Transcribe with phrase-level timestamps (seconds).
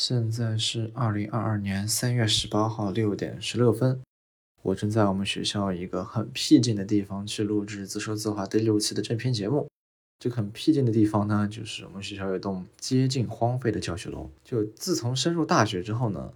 [0.00, 4.00] 现在是二零二二年三月十八号六点十六分，
[4.62, 9.68] 我正在我们学校一个很僻静的地方去录制自说自话第六期的正片节目。
[10.18, 14.30] 这个很僻静的地方呢，就是我们学校有一栋接近荒废的教学楼。
[14.42, 16.32] 就自从升入大学之后呢，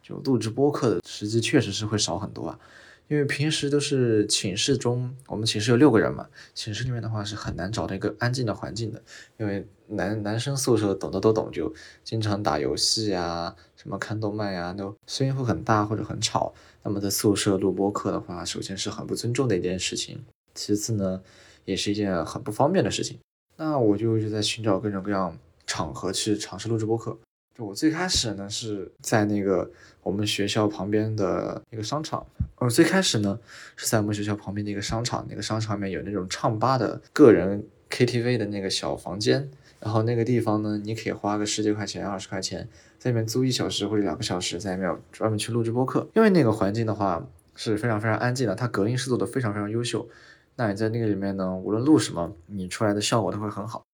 [0.00, 2.60] 就录制播客的时机确实是会少很多啊。
[3.08, 9.02] 因为平时都是寝室中，我们寝室有六个人嘛，寝室里面的话是很难找到一个安静的环境的，
[9.38, 11.74] 因为男男生宿舍懂的都懂，就
[12.04, 16.54] 经常打游戏呀，什么看动漫呀，都声音会很大或者很吵。
[16.82, 20.22] 那么在宿舍录播课的话，首先是很不尊重的一件事情，
[20.54, 21.22] 其次呢，
[21.64, 23.18] 也是一件很不方便的事情。
[23.56, 25.36] 那我就一直在寻找各种各样
[25.66, 27.18] 场合去尝试录制播客。
[27.58, 29.68] 我最开始呢是在那个
[30.02, 32.24] 我们学校旁边的一个商场。
[32.58, 33.38] 我最开始呢
[33.74, 39.50] 是在我们学校旁边的一个商场，那个商场里面有那种唱吧的个人 KTV 的那个小房间。
[39.80, 46.08] 然后那个地方呢，你可以花个十几块钱、二十块钱，在里面租一小时或者两个小时，在里面专门去录制播客。
[46.14, 50.08] 因为那个环境的话是非常非常安静的，它隔音是做的非常非常优秀。
[50.56, 53.84] 那你在那个里面呢，无论录什么，你出来的效果都会很好。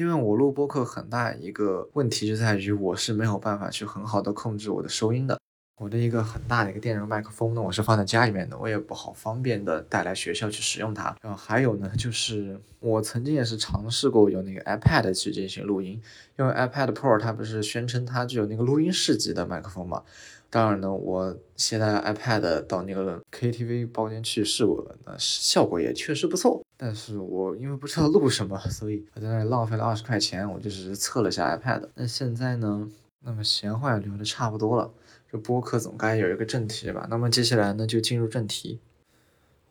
[0.00, 5.38] 因为我录播客很大一个问题就在于我是没有办法去很好的控制我的收音的。
[5.76, 11.14] 我的一个很大的一个电容麦克风呢，我是放在家里面的，我也不好方便的带来学校去使用它。
[11.20, 16.00] 然后还有呢，就是我曾经也是尝试过用那个 iPad 去进行录音，
[16.38, 20.02] 因为 iPad Pro 它不是宣称它具有那个录音室级的麦克风嘛。
[20.50, 26.64] 当然呢，我携带 iPad 到那个 KTV 包间去试过了，那效果也确实不错。
[26.76, 31.88] 但是我因为不知道录什么，所以我在那里浪费了二十块钱，我就只是测了下 iPad。
[31.94, 32.90] 那现在呢，
[33.20, 34.92] 那么闲话也聊的差不多了，
[35.30, 37.06] 这播客总该有一个正题吧？
[37.08, 38.80] 那么接下来呢，就进入正题。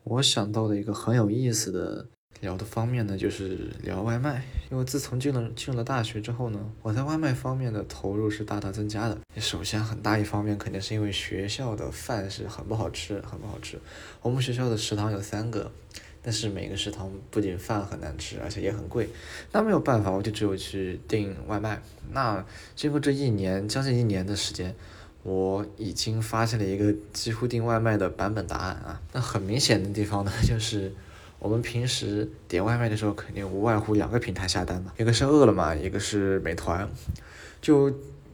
[0.06, 2.08] 我想到的一个很有意思的。
[2.42, 4.44] 聊的方面呢，就是聊外卖。
[4.72, 9.18] 因为自从进了进了大学之后呢，我在外卖方面的投入是大大增加的。
[9.38, 13.78] 首先，很大一方面肯定是因为学校的饭是很不好吃，很不好吃。
[14.22, 15.70] 我们学校的食堂有三个，
[16.22, 19.10] 但是每个食堂不仅饭很难吃，而且也很贵。
[19.52, 21.82] 那没有办法，我就只有去订外卖。
[22.12, 22.46] 那
[22.76, 24.74] 经过这一年将近一年的时间，
[25.24, 29.02] 我已经发现了一个几乎订外卖的版本答案啊。
[29.12, 30.94] 那很明显的地方呢，就是。
[31.40, 36.88] 我们平时点外卖的时候，肯定无外乎两个平台下单嘛，一个是饿了么，一个是美团。
[37.62, 37.92] 就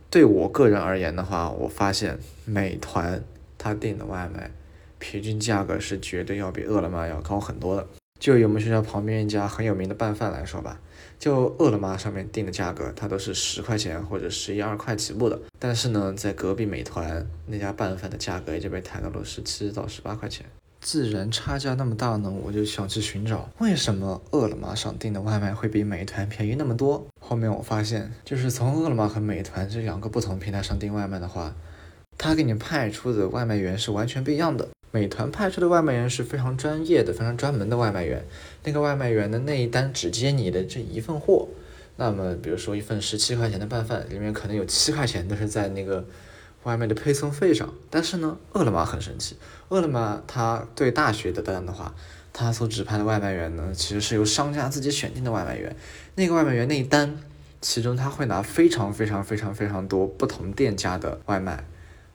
[0.10, 3.24] 对我个人而言的话，我发现美团
[3.58, 4.50] 它订的外卖
[4.98, 7.88] 平均价格是绝对要比饿了么要高很多的。
[8.20, 10.80] 就以我们学校旁边一家很有名的拌饭来说吧，
[11.20, 15.40] 就饿了么上面订的价格，它都是十块钱或者十一二块起步的。
[15.60, 20.46] 但是呢，在隔壁美团那家拌饭的价格也就被抬到了十七到十八块钱。
[20.86, 27.04] 自然差价那么大呢，我就想去寻找为什么饿了么上订的外卖会比美团便宜那么多。
[27.20, 31.56] 后面我发现，就是从饿了么和美团这两个不同平台上订外卖的话，
[32.20, 34.68] 他给你派出的外卖员是完全不一样的。
[34.92, 38.24] 美团派出的外卖员是非常专业的、非常专门的外卖员，
[38.64, 41.48] 那个外卖员的那一单只接你的这一份货。
[41.96, 46.06] 那么，比如说一份十七块钱的拌饭，里面可能有七块钱都是在那个。
[46.66, 49.38] 外卖的配送费上，但是呢，饿了么很神奇。
[49.70, 51.94] 饿了么它对大学的单的话，
[52.34, 55.76] 它所指派的外卖员呢，其实是由商家自己选定的外卖员。
[56.16, 57.18] 那个外卖员那一单，
[57.62, 61.64] 其中他会拿非常非常非常非常多不同店家的外卖。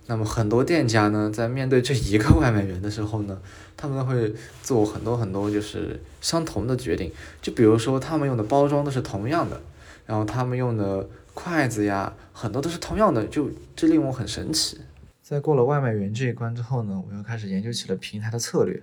[0.07, 3.41] 那么很多店家呢，在面对这一个外卖员的时候呢，
[3.77, 4.35] 他们会
[4.65, 7.13] 做很多很多就是相同的决定。
[7.41, 9.61] 就比如说，他们用的包装都是同样的，
[10.07, 11.09] 然后他们用的。
[11.35, 14.81] 筷子呀，很多都是同样的，就这令我很神奇。
[15.23, 18.83] 在过了外卖员这一关之后呢，我又开始研究起了平台的策略。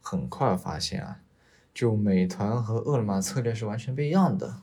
[0.00, 1.18] 很快发现啊，
[1.72, 4.62] 就美团和饿了么策略是完全不一样的。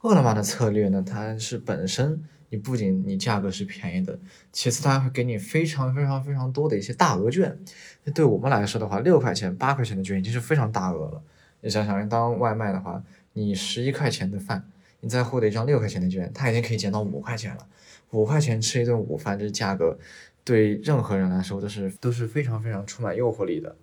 [0.00, 4.18] 饿了么的策略呢，它是本身你不仅你价格是便宜的，
[4.50, 7.56] 其次它会给你非常非常非常多的一些大额券。
[8.04, 11.22] 那对我们来说的话，六块钱、八块钱的券已经是非常大额了。
[11.60, 13.02] 你想想，当外卖的话，
[13.34, 14.70] 你十一块钱的饭。
[15.00, 17.66] 你再获得一张六块钱的券，他已经可以减到五块钱了。
[18.10, 19.98] 五块钱吃一顿午饭，这价格
[20.44, 23.76] 对任何人来说都是都是非常非常充满诱惑力的。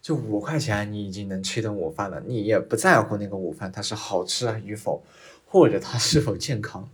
[0.00, 5.04] 就五块钱，你已经能吃一顿午饭了，你也不在乎那个午饭它是好吃与否，
[5.46, 6.88] 或者它是否健康，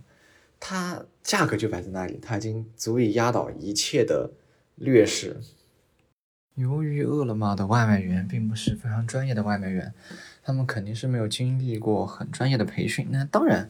[0.59, 4.31] 它价格就摆在那里，它已经足以压倒一切的
[4.75, 5.39] 劣势。
[6.55, 9.93] 由于饿了么的外卖员并不是非常专业的外卖员，
[10.45, 13.07] 他们肯定是没有经历过很专业的培训。
[13.09, 13.67] 那当然，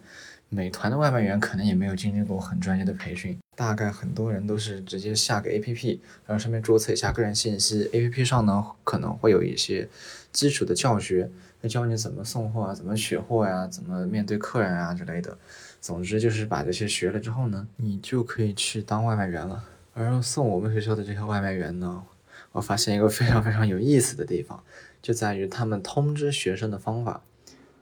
[0.50, 3.38] 美团的外卖员可能也没有经历过很专业的培训。
[3.56, 7.86] 大概很多人都是直接下个 APP，然后上面注册一下个人信息。
[7.94, 9.88] APP 上呢可能会有一些
[10.34, 11.32] 基础的教学，
[11.62, 15.38] 会教你怎么送货啊，怎么取货呀，怎么面对客人啊之类的。
[15.80, 19.64] 总之就是把这些学了之后呢，你就可以去当外卖员了。
[19.94, 22.04] 而送我们学校的这些外卖员呢，
[22.52, 24.62] 我发现一个非常非常有意思的地方，
[25.06, 27.22] 就在于他们通知学生的方法，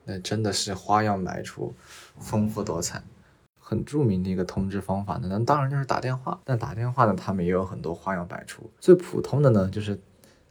[0.03, 1.73] 那真的是花样百出，
[2.19, 3.01] 丰富多彩。
[3.57, 6.37] 很著名的一个通知方法呢，那当然就是打电话。
[6.43, 8.69] 但打电话呢，他们也有很多花样百出。
[8.77, 9.97] 最普通的呢，就是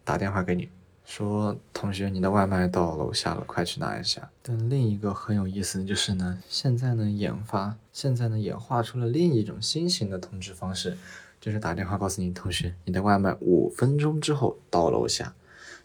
[0.02, 0.66] 打电话给你
[1.04, 10.96] 说：“同学，你的外卖到楼下了，快去拿一下。”但另一个很有意思的就是呢，现在呢研发，现在呢演化出了另一种新型的通知方式。
[11.38, 15.34] 就是打电话告诉你同学，你的外卖五分钟之后到楼下，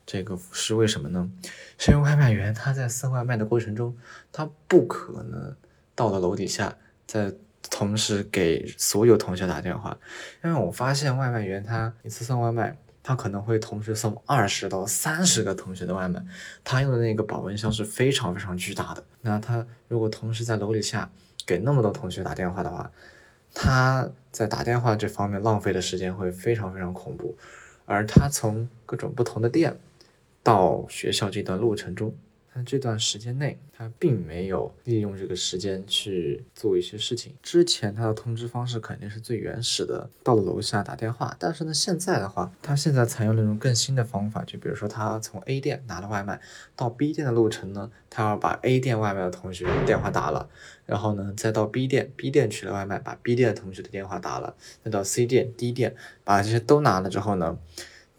[0.08, 1.30] 这个是为什么呢？
[1.78, 3.94] 是因为外卖员他在送外卖的过程中，
[4.32, 5.54] 他不可能
[5.94, 7.34] 到了楼底下，再
[7.70, 9.98] 同时给所有同学打电话。
[10.46, 16.24] 因为我发现外卖员他一次送外卖，他可能会同时送二十到三十个同学的外卖，
[16.64, 19.04] 他用的那个保温箱是非常非常巨大的。
[19.22, 21.12] 那他如果同时在楼底下
[21.46, 22.90] 给那么多同学打电话的话，
[23.54, 27.38] 他在打电话这方面浪费的时间会非常非常恐怖，
[27.86, 29.78] 而他从各种不同的店
[30.48, 32.16] 到学校这段路程中。
[32.66, 37.36] 这段时间内，他并没有利用这个时间去做一些事情。
[37.44, 41.36] 之前他的通知方式肯定是最原始的，到了楼下打电话。
[41.38, 46.40] 但是呢，现在的话，他现在采用那种更新的方法，就比如说他从 A 店拿了外卖
[46.78, 50.50] 到 B 店的路程呢，他要把 A 店外卖的同学电话打了，
[50.86, 57.60] 然后呢，再到 B 店，B 店取了外卖，把 B 店的同学的电话打了，再到 C 店、D 店，把这些都拿了之后呢，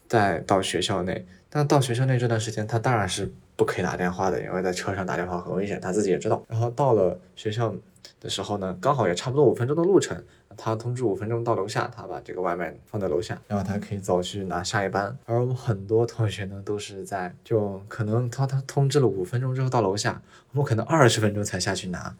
[0.06, 1.26] 再到学校内。
[1.50, 3.32] 但到学校内这段时间，他当然是。
[3.58, 6.40] 不可以打电话的，因为在车上打电话很危险，他自己也知道。
[6.46, 7.74] 然后到了学校
[8.20, 10.16] 的时候呢，刚好也差不多五分钟的路程，
[10.56, 15.18] 他通知五分钟到楼下，他把这个外卖放在楼下，然后他可以走去拿下一班。
[15.24, 20.22] 而我们很多同学呢，都是在就可能他他通知了五分钟之后到楼下，
[20.52, 22.14] 我们可能二十分钟才下去拿，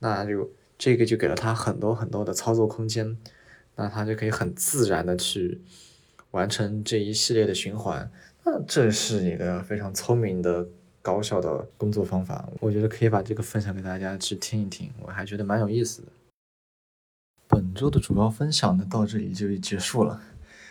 [0.00, 3.16] 那就这个就给了他很多很多的操作空间，
[3.76, 5.62] 那他就可以很自然的去
[6.32, 8.10] 完成这一系列的循环。
[8.44, 10.66] 那这是一个非常聪明的。
[11.04, 16.08] 高效的工作方法，我觉得可以把这个分享给大家去听一听，我还觉得蛮有意思的。
[17.48, 20.22] 本周的主要分享呢到这里就结束了，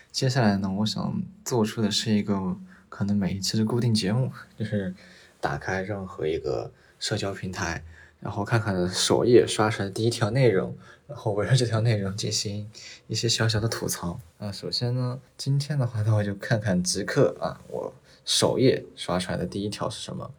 [0.10, 2.56] 接下来呢，我想做出的是一个
[2.88, 4.96] 可能每一期的固定节目，就是
[5.42, 7.84] 打开任何一个社交平台，
[8.22, 10.78] 然后看看首页刷出来的第一条内容，
[11.08, 12.72] 然后围绕这条内容进行
[13.08, 14.22] 一些小小的吐槽。
[14.38, 17.94] 啊，首先呢，今天的话，那我就看看极客啊，我。
[18.24, 20.32] 首页刷出来的第一条是什么？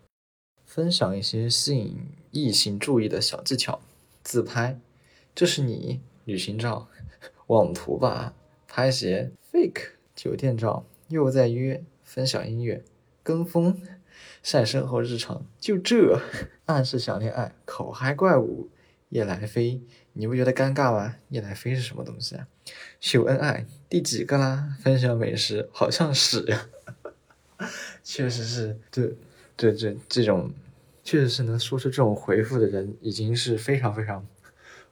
[0.64, 1.98] 分享一些吸引
[2.30, 3.80] 异性注意的小技巧。
[4.22, 4.78] 自拍，
[5.34, 6.86] 这是你旅行照，
[7.48, 8.34] 网图吧，
[8.68, 12.84] 拍鞋，fake 酒店照，又在约，分享音乐，
[13.24, 13.76] 跟风，
[14.42, 16.20] 晒生活日常，就这，
[16.66, 18.68] 暗示想恋爱，口嗨怪物，
[19.10, 19.80] 夜来飞，
[20.14, 21.14] 你不觉得尴尬吗？
[21.28, 22.48] 夜来飞是什么东西啊？
[23.00, 24.76] 秀恩爱，第几个啦？
[24.82, 26.68] 分享美食，好像屎呀。
[28.02, 29.12] 确实是，这、
[29.56, 30.52] 这、这这种，
[31.04, 34.26] 确实是能说出这种回复的人，已经是非常非常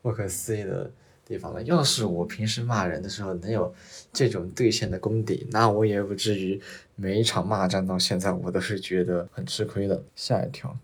[0.01, 0.93] 不可思议的
[1.31, 1.63] 地方了。
[1.63, 3.73] 要是我平时骂人的时候能有
[4.13, 6.61] 这种兑现的功底，那我也不至于
[6.97, 10.03] 每一场骂战到现在，我都是觉得很吃亏的。
[10.17, 10.77] 下一条，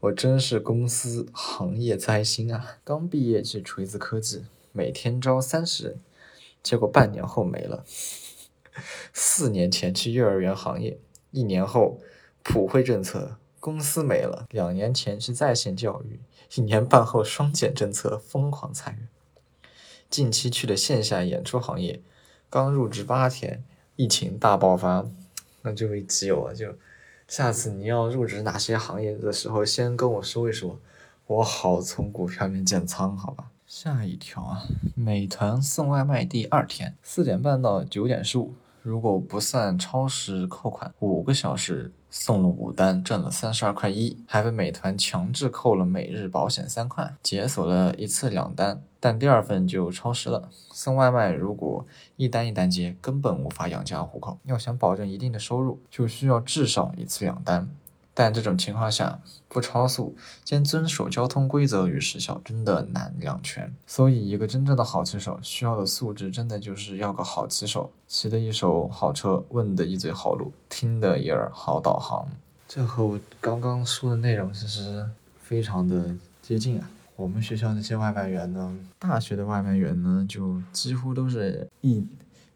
[0.00, 2.78] 我真是公司行业灾星啊！
[2.82, 6.00] 刚毕业去锤子科技，每天招三十人，
[6.60, 7.84] 结果半年后没了。
[9.12, 10.98] 四年前去幼儿园行业，
[11.30, 12.00] 一年后
[12.42, 16.18] 普惠政策公司没了；两年前去在线教育，
[16.56, 19.08] 一年半后双减政策疯狂裁员。
[20.14, 22.00] 近期去的线下演出行业，
[22.48, 23.64] 刚入职八天，
[23.96, 25.04] 疫情大爆发。
[25.62, 26.72] 那这位基友啊，就
[27.26, 30.78] 下次你要入职哪些行业的时候，先跟我说一说，
[31.26, 33.50] 我好从股票里面减仓，好吧？
[33.66, 34.62] 下一条啊，
[34.94, 38.54] 美团送外卖第二天，四点半到九点十五。
[38.82, 50.48] 如果不算超时扣款，五个小时送了五单，挣了三十二块一，还被美团强制扣了每日保险三块，解锁了一次两单，但第二份就超时了。
[50.70, 54.38] 送外卖如果一单一单接，根本无法养家糊口。
[54.44, 57.68] 要想保证一定的收入，就需要至少一次两单。
[58.16, 59.18] 但这种情况下，
[59.48, 63.74] 不超速兼遵守交通规则与时效，真的难两全。
[63.88, 72.28] 所以，一个真正的好骑手需要的素质，真的就是要个好骑手，骑的一手好车，问的一嘴好路，听的一耳好导航。
[72.68, 75.04] 这和我刚刚说的内容其实
[75.42, 76.88] 非常的接近啊。
[77.16, 82.04] 我们学校那些外卖员呢，大学的外卖员呢，就几乎都是一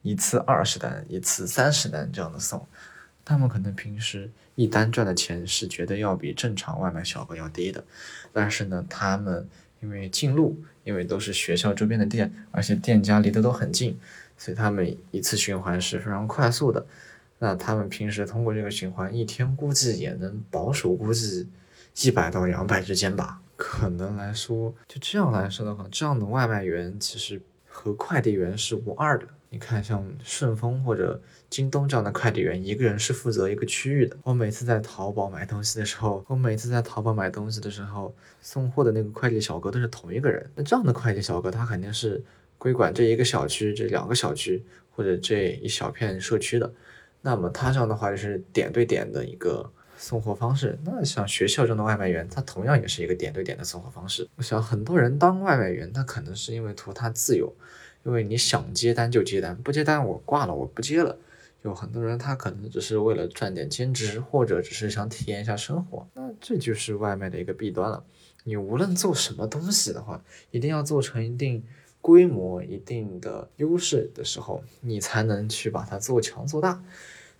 [0.03, 2.65] 一次二十单，一次三十单这样的送。
[3.29, 7.85] 他们可能平时一单赚的钱是觉得要比正常外卖小哥要低的，
[8.33, 9.47] 但是呢，他们
[9.83, 13.99] 因为近路，因为都是学校周边的店，而且店家离得都很近，
[14.39, 16.87] 所以他们一次循环是非常快速的。
[17.39, 21.47] 那他们平时通过这个循环，一天估计也能保守估计
[21.99, 23.43] 一百到两百之间吧。
[23.57, 29.29] 可能来说，就这样来说的话，这样的外卖员其实和快递员是无二的。
[29.51, 34.15] 你看，像顺丰或者京东这样的快递员，一个人是负责一个区域的。
[34.23, 40.51] 我每次在淘宝买东西的时候，我每次在淘宝买东西的时候，送货的那个快递小哥都是同一个人。
[40.55, 42.23] 那这样的快递小哥，他肯定是
[42.59, 46.71] 归管这一个小区、这两个小区或者这一小片社区的。
[47.23, 50.79] 那么他这样的话就是点对点的一个送货方式。
[50.85, 54.29] 那像学校中的外卖员，他同样也是一个点对点的送货方式。
[54.37, 57.51] 我想很多人当外卖员，他可能是因为图他自由。
[58.05, 61.17] 因为你想接单就接单，不接单我挂了，我不接了。
[61.63, 66.07] 有很多人他可能只是为了赚点兼职，或者只是想体验一下生活。
[66.15, 68.05] 那这就是外卖的一个弊端了。
[68.45, 71.63] 你无论做什么东西的话，一定要做成一定
[72.01, 76.83] 规模、一定的优势的时候，你才能去把它做强做大。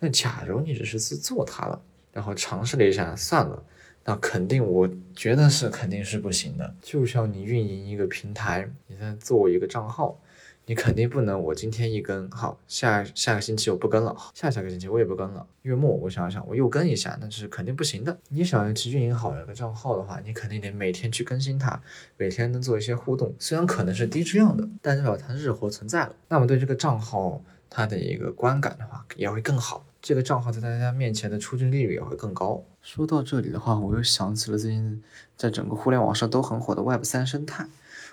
[0.01, 1.81] 那假如你只是去做它了，
[2.13, 3.63] 然后尝试了一下算了，
[4.05, 6.75] 那肯定我觉得是肯定是不行的。
[6.83, 10.21] 就像你运营一个平台，你在做一个账号。
[10.69, 15.47] 你肯定不能，我今天一更好，下下个星期我不更了，下下个星期我也不更了。
[15.63, 18.19] 月末我想想，我又更一下，那是肯定不行的。
[18.29, 21.81] 你想要去运营好一个账号的话，你肯定得每天去更新它，
[22.19, 23.35] 每天能做一些互动。
[23.39, 26.15] 虽然可能是低质量的，但至少它日活存在了。
[26.29, 29.87] 那么对这个账号它的一个观感的话，也会更好。
[30.03, 32.63] 这个账号在大家面前的出镜率也会更高。
[32.83, 35.03] 说到这里的话，我又想起了最近
[35.35, 37.67] 在整个互联网上都很火的 Web 三生态。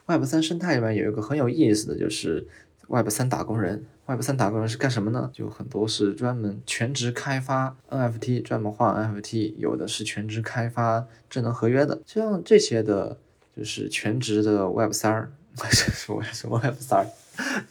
[0.07, 2.47] Web 三生态里面有一个很有意思的就是
[2.87, 3.85] Web 三打工人。
[4.05, 5.31] Web 三打工人是干什么呢？
[5.33, 11.99] 就很多是专门全职开发 NFT，专门画 NFT；有的是全职开发智能合约的。
[12.05, 13.17] 像这些的，
[13.57, 15.31] 就是全职的 Web 三儿，
[15.71, 17.07] 什么什么 Web 三儿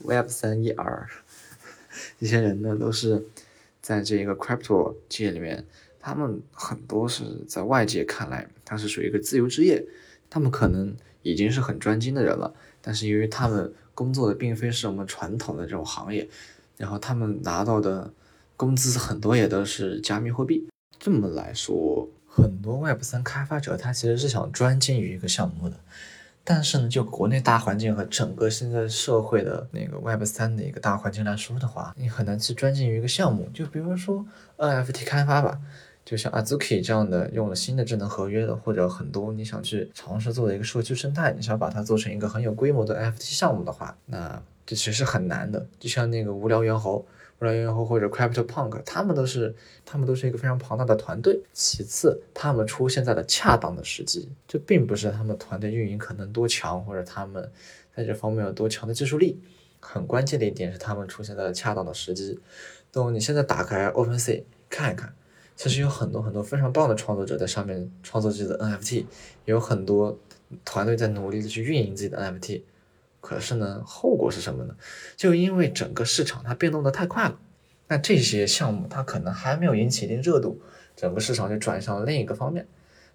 [0.03, 1.09] ，Web 三一 R，
[2.19, 3.25] 这些人呢，都是
[3.81, 5.65] 在这个 Crypto 界里面，
[6.01, 9.87] 他们很多是在外界看来，他是属于一个自由职业，
[10.29, 10.97] 他们可能。
[11.25, 16.29] 已经是很专精的人了，但是由于他们工作的并非是我们传统的这种行业，
[16.77, 18.13] 然后他们拿到的
[18.57, 20.69] 工资很多也都是加密货币。
[20.99, 25.77] 这么来说，很多 Web 三开发者他其实是想专精于一个项目的，
[26.45, 33.49] 但是呢，就国内大环境和整个现在社会的那个 Web 三的一个大环境来说的话，你很难去专精于一个项目。
[33.55, 34.25] 就比如说
[34.59, 35.59] NFT 开发吧。
[36.05, 45.67] 就像 Azuki 这样的用了新的智能合约的，或者很多你想去尝试做的一个社区生态，你想把它做成一个很有规模的 FT 项目的话，那这其实是很难的。
[45.81, 47.07] 就像那个无聊猿猴、
[47.39, 49.55] 无聊猿猴或者 Crypto Punk，他们都是
[49.87, 51.41] 他们都是一个非常庞大的团队。
[51.55, 57.51] 其次，他们出现在了恰当的时机，这并不是他们团队运营可能多强，或者他们
[57.97, 59.41] 在这方面有多强的技术力。
[59.81, 62.39] 很关键的一点是他们出现在了恰当的时机。
[62.91, 65.15] 等你现在打开 OpenSea 看一看。
[65.57, 69.07] 其实有很多很多非常棒的创作者在上面创作自己的 NFT，也
[69.47, 70.19] 有很多
[70.65, 72.63] 团队在努力的去运营自己的 NFT。
[73.21, 74.75] 可是呢，后果是什么呢？
[75.17, 77.39] 就因为整个市场它变动的太快了，
[77.89, 80.61] 那这些项目它可能还没有引起一定热度，
[80.97, 82.67] 整个市场就转向了另一个方面，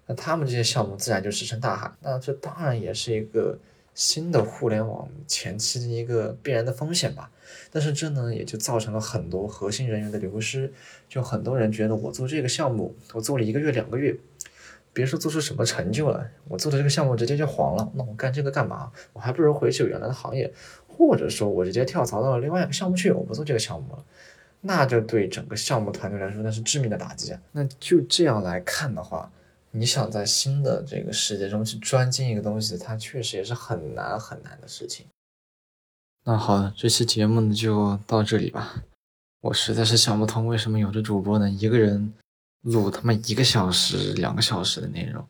[0.06, 1.92] 那他们这些项目自然就石沉大海。
[2.00, 3.58] 那这当然也是一个。
[3.94, 7.30] 新的互联网前期的一个必然的风险吧，
[7.70, 10.72] 但是这呢也就造成了很多核心人员的流失，
[11.08, 14.16] 就很多人觉得我做这个项目，我做了一个月两个月，
[14.92, 18.90] 别说做出什么成就了，我做的这个项目直接就黄了，那我干这个干嘛？
[19.12, 20.50] 我还不如回去原来的行业，
[20.88, 24.04] 或者说我直接跳槽到了另外一个项目去，我不做这个项目了，
[24.62, 27.40] 那就对整个项目团队来说那是致命的打击啊。
[27.52, 29.30] 那就这样来看的话。
[29.72, 35.06] 你想在新的这个世界中去专精一个东西，它确实也是很难很难的事情。
[36.24, 38.82] 那好了，这期节目呢就到这里吧。
[39.40, 42.12] 我实在是想不通，为什么有的主播呢一个人
[42.62, 45.24] 录他妈一个小时、两个小时的内容。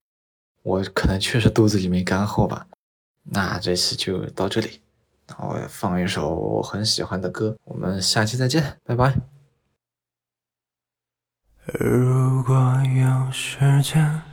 [0.63, 2.67] 我可能确实肚子里没干货吧。
[3.23, 4.81] 那这期就到这里，
[5.39, 7.57] 我放一首我很喜欢的歌。
[7.65, 9.15] 我们下期再见，拜拜。
[11.67, 12.55] 如果
[12.85, 14.30] 有时间。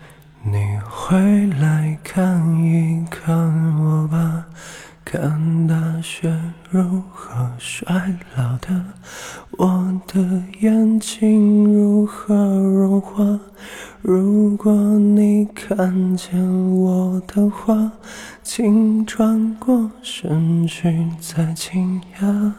[0.50, 3.36] 你回来看一看
[3.82, 4.46] 我吧，
[5.04, 6.34] 看大雪
[6.70, 8.82] 如何衰老的，
[9.58, 10.22] 我的
[10.62, 13.38] 眼睛如何融化。
[14.02, 17.92] 如果你看见我的话，
[18.42, 22.54] 请转过身去，再惊讶。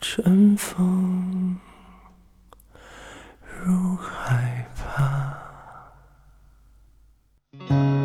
[0.00, 1.56] 春风
[3.64, 3.96] 如
[7.68, 7.95] 害怕。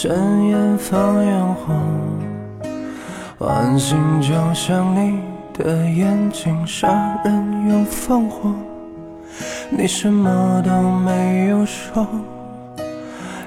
[0.00, 1.74] 深夜放烟火。
[3.38, 5.18] 晚星就像你
[5.52, 8.54] 的眼睛，杀人又放火。
[9.68, 12.06] 你什么都没有说，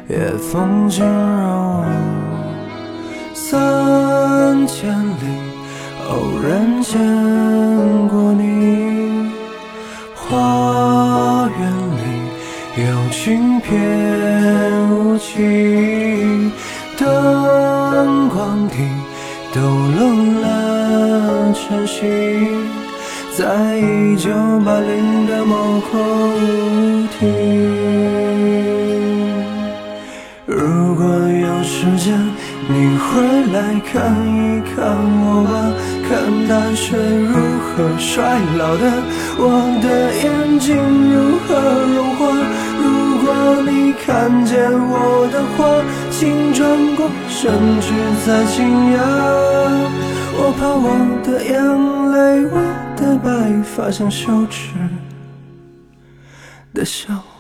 [0.09, 0.17] 夜
[0.51, 1.85] 风景柔。
[3.33, 5.23] 三千里。
[6.09, 6.99] 偶然见
[8.09, 9.31] 过你，
[10.13, 13.69] 花园里有轻翩
[14.91, 16.00] 舞起，
[18.41, 18.75] 灯光底
[19.53, 20.01] 抖落
[20.41, 22.01] 了晨曦，
[23.37, 24.31] 在一九
[24.65, 27.21] 八零的某个舞厅。
[30.47, 32.17] 如果有时间，
[32.67, 33.21] 你会
[33.53, 34.75] 来看一看
[35.21, 35.53] 我吧，
[36.09, 36.09] 看
[36.47, 38.83] 大雪如何衰老的，
[39.37, 39.43] 我
[39.83, 40.75] 的眼睛
[41.13, 41.49] 如何
[41.93, 42.19] 融化。
[42.81, 42.85] 如
[43.23, 44.57] 果你看见
[44.89, 45.59] 我的话，
[46.21, 48.63] 请转过身去再惊
[48.95, 48.99] 讶。
[50.37, 50.85] 我怕我
[51.23, 51.51] 的眼
[52.11, 52.61] 泪，我
[52.95, 53.27] 的白
[53.63, 54.75] 发像羞耻
[56.75, 57.30] 的笑。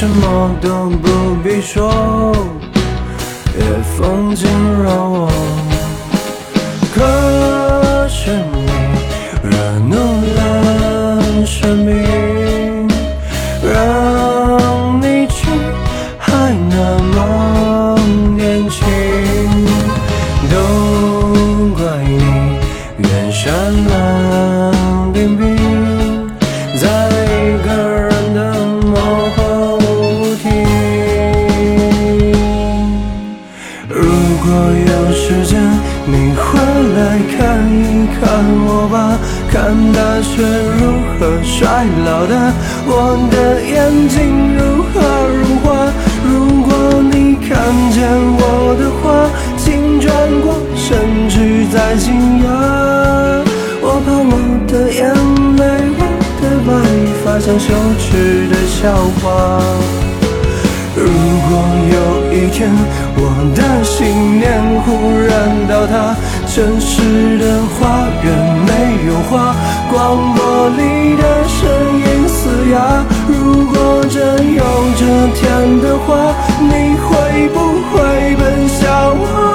[0.00, 1.92] 什么都不必说，
[3.54, 4.48] 夜风惊
[4.82, 5.30] 扰我
[40.30, 40.42] 大雪
[40.78, 40.80] 如
[41.18, 42.32] 何衰老的，
[42.86, 44.60] 我的眼睛如
[44.92, 44.94] 何
[45.26, 45.66] 融化。
[46.24, 46.30] 如
[46.62, 46.70] 果
[47.10, 47.50] 你看
[47.90, 47.98] 见
[48.38, 48.42] 我
[48.78, 50.08] 的话，请转
[50.40, 52.14] 过身去再惊
[52.44, 52.46] 讶。
[53.82, 54.32] 我怕我
[54.68, 55.02] 的眼
[55.56, 55.62] 泪，
[55.98, 56.00] 我
[56.40, 56.68] 的白
[57.24, 58.78] 发像羞耻的笑
[59.20, 59.26] 话。
[60.94, 61.02] 如
[61.48, 61.50] 果
[61.90, 61.96] 有
[62.32, 62.70] 一天
[63.16, 63.18] 我
[63.56, 64.46] 的信念
[64.84, 64.86] 忽
[65.26, 65.28] 然
[65.66, 66.14] 倒塌，
[66.46, 67.42] 城市的
[67.74, 68.26] 花园
[68.66, 68.70] 没
[69.06, 69.54] 有话，
[69.90, 71.60] 广播里的声
[71.98, 73.04] 音嘶哑。
[73.28, 74.62] 如果真有
[74.96, 77.58] 这天的话，你会不
[77.90, 79.49] 会奔向我？